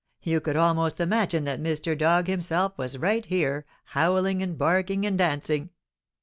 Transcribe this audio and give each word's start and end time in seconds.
You 0.23 0.41
could 0.41 0.55
almost 0.55 0.99
imagine 0.99 1.43
that 1.43 1.61
Mr. 1.61 1.95
Dog 1.95 2.25
himself 2.25 2.75
was 2.75 2.97
right 2.97 3.23
here, 3.23 3.67
howling 3.83 4.41
and 4.41 4.57
barking 4.57 5.05
and 5.05 5.15
dancing.' 5.15 5.69